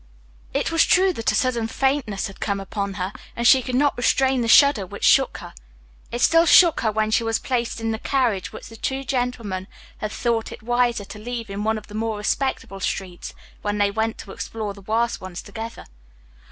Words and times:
It 0.51 0.71
was 0.71 0.83
true 0.83 1.13
that 1.13 1.31
a 1.31 1.35
sudden 1.35 1.67
faintness 1.67 2.25
had 2.25 2.39
come 2.39 2.59
upon 2.59 2.95
her, 2.95 3.13
and 3.35 3.45
she 3.47 3.61
could 3.61 3.75
not 3.75 3.95
restrain 3.95 4.41
the 4.41 4.47
shudder 4.47 4.83
which 4.87 5.03
shook 5.03 5.37
her. 5.37 5.53
It 6.11 6.21
still 6.21 6.47
shook 6.47 6.81
her 6.81 6.91
when 6.91 7.11
she 7.11 7.23
was 7.23 7.37
placed 7.37 7.79
in 7.79 7.91
the 7.91 7.99
carriage 7.99 8.51
which 8.51 8.69
the 8.69 8.75
two 8.77 9.03
gentlemen 9.03 9.67
had 9.99 10.11
thought 10.11 10.51
it 10.51 10.63
wiser 10.63 11.05
to 11.05 11.19
leave 11.19 11.51
in 11.51 11.63
one 11.63 11.77
of 11.77 11.85
the 11.85 11.93
more 11.93 12.17
respectable 12.17 12.79
streets 12.79 13.35
when 13.61 13.77
they 13.77 13.91
went 13.91 14.17
to 14.17 14.31
explore 14.31 14.73
the 14.73 14.81
worse 14.81 15.21
ones 15.21 15.43
together. 15.43 15.85